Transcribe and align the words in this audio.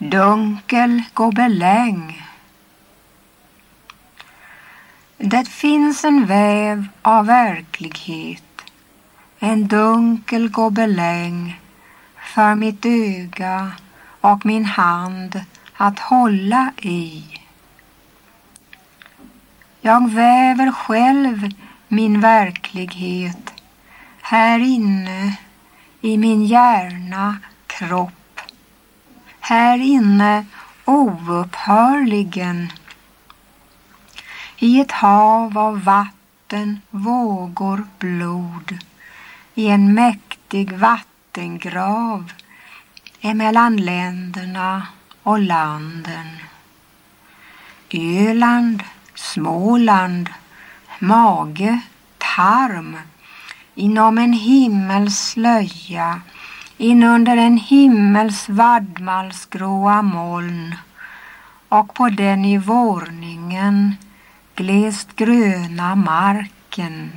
Dunkel 0.00 1.02
gobeläng. 1.14 2.22
Det 5.16 5.48
finns 5.48 6.04
en 6.04 6.26
väv 6.26 6.86
av 7.02 7.26
verklighet, 7.26 8.62
en 9.38 9.68
dunkel 9.68 10.48
gobeläng 10.48 11.60
för 12.16 12.54
mitt 12.54 12.86
öga 12.86 13.72
och 14.20 14.46
min 14.46 14.64
hand 14.64 15.44
att 15.76 15.98
hålla 15.98 16.72
i. 16.82 17.24
Jag 19.80 20.10
väver 20.10 20.72
själv 20.72 21.50
min 21.88 22.20
verklighet 22.20 23.54
här 24.22 24.58
inne 24.58 25.36
i 26.00 26.18
min 26.18 26.44
hjärna, 26.44 27.36
kropp. 27.66 28.12
Här 29.48 29.78
inne 29.78 30.46
oupphörligen. 30.84 32.72
I 34.58 34.80
ett 34.80 34.92
hav 34.92 35.58
av 35.58 35.84
vatten, 35.84 36.80
vågor, 36.90 37.86
blod. 37.98 38.78
I 39.54 39.68
en 39.68 39.94
mäktig 39.94 40.72
vattengrav 40.72 42.32
emellan 43.20 43.76
länderna 43.76 44.86
och 45.22 45.38
landen. 45.38 46.36
Öland, 47.90 48.82
Småland, 49.14 50.30
mage, 50.98 51.80
tarm 52.18 52.96
inom 53.74 54.18
en 54.18 54.32
himmels 54.32 55.18
slöja 55.18 56.20
inunder 56.78 57.36
en 57.36 57.56
himmels 57.56 58.48
vadmalsgråa 58.48 60.02
moln 60.02 60.74
och 61.68 61.94
på 61.94 62.08
den 62.08 62.44
i 62.44 62.58
vårningen 62.58 63.96
glest 64.54 65.16
gröna 65.16 65.94
marken. 65.94 67.12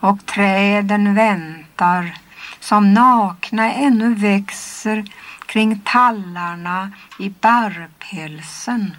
Och 0.00 0.26
träden 0.26 1.14
väntar 1.14 2.14
som 2.60 2.94
nakna 2.94 3.72
ännu 3.72 4.14
växer 4.14 5.04
kring 5.46 5.80
tallarna 5.84 6.92
i 7.18 7.30
barrpälsen. 7.30 8.96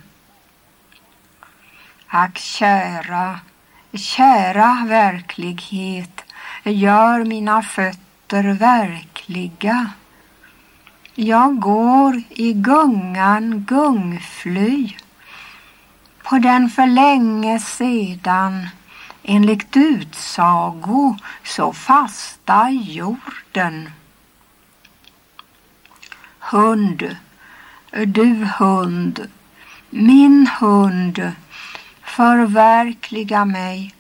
Ack 2.08 2.38
kära, 2.38 3.40
kära 3.94 4.86
verklighet, 4.88 6.23
gör 6.72 7.26
mina 7.26 7.62
fötter 7.62 8.44
verkliga. 8.54 9.92
Jag 11.16 11.60
går 11.60 12.22
i 12.30 12.54
gungan 12.54 13.66
gungfly 13.68 14.96
på 16.24 16.38
den 16.38 16.70
för 16.70 16.88
länge 16.88 17.60
sedan 17.60 18.68
enligt 19.24 19.78
utsago 19.78 21.18
så 21.44 21.74
fasta 21.74 22.70
jorden. 22.70 23.90
Hund, 26.40 27.16
du 28.06 28.48
hund, 28.60 29.28
min 29.90 30.48
hund, 30.60 31.32
förverkliga 32.04 33.46
mig 33.46 33.96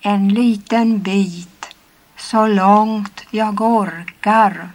en 0.00 0.28
liten 0.28 0.98
bit 0.98 1.57
så 2.18 2.46
långt 2.46 3.24
jag 3.30 3.60
orkar. 3.60 4.70